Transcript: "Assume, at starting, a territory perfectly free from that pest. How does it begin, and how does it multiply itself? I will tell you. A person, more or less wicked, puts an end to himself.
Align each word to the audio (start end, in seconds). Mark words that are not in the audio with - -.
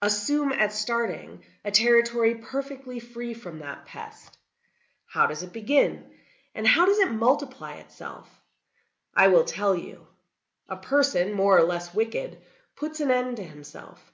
"Assume, 0.00 0.50
at 0.52 0.72
starting, 0.72 1.44
a 1.62 1.70
territory 1.70 2.34
perfectly 2.36 2.98
free 2.98 3.34
from 3.34 3.58
that 3.58 3.84
pest. 3.84 4.38
How 5.04 5.26
does 5.26 5.42
it 5.42 5.52
begin, 5.52 6.10
and 6.54 6.66
how 6.66 6.86
does 6.86 6.98
it 7.00 7.10
multiply 7.10 7.74
itself? 7.74 8.40
I 9.14 9.28
will 9.28 9.44
tell 9.44 9.76
you. 9.76 10.06
A 10.70 10.76
person, 10.78 11.34
more 11.34 11.58
or 11.58 11.64
less 11.64 11.92
wicked, 11.92 12.40
puts 12.76 13.00
an 13.00 13.10
end 13.10 13.36
to 13.36 13.44
himself. 13.44 14.10